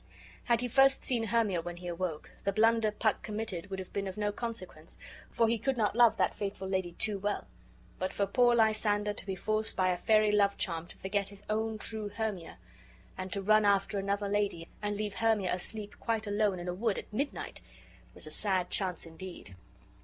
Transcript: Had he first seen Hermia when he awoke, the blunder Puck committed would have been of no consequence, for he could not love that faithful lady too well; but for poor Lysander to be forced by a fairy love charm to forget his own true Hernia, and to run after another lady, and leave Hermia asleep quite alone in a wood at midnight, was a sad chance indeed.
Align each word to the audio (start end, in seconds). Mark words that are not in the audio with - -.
Had 0.45 0.61
he 0.61 0.67
first 0.67 1.03
seen 1.05 1.25
Hermia 1.25 1.61
when 1.61 1.77
he 1.77 1.85
awoke, 1.87 2.31
the 2.43 2.51
blunder 2.51 2.89
Puck 2.89 3.21
committed 3.21 3.69
would 3.69 3.77
have 3.77 3.93
been 3.93 4.07
of 4.07 4.17
no 4.17 4.31
consequence, 4.31 4.97
for 5.29 5.47
he 5.47 5.59
could 5.59 5.77
not 5.77 5.95
love 5.95 6.17
that 6.17 6.33
faithful 6.33 6.67
lady 6.67 6.93
too 6.93 7.19
well; 7.19 7.45
but 7.99 8.11
for 8.11 8.25
poor 8.25 8.55
Lysander 8.55 9.13
to 9.13 9.25
be 9.27 9.35
forced 9.35 9.75
by 9.77 9.89
a 9.89 9.97
fairy 9.97 10.31
love 10.31 10.57
charm 10.57 10.87
to 10.87 10.97
forget 10.97 11.29
his 11.29 11.43
own 11.51 11.77
true 11.77 12.09
Hernia, 12.09 12.57
and 13.15 13.31
to 13.31 13.43
run 13.43 13.63
after 13.63 13.99
another 13.99 14.27
lady, 14.27 14.67
and 14.81 14.97
leave 14.97 15.13
Hermia 15.13 15.53
asleep 15.53 15.93
quite 15.99 16.25
alone 16.25 16.57
in 16.57 16.67
a 16.67 16.73
wood 16.73 16.97
at 16.97 17.13
midnight, 17.13 17.61
was 18.15 18.25
a 18.25 18.31
sad 18.31 18.71
chance 18.71 19.05
indeed. 19.05 19.53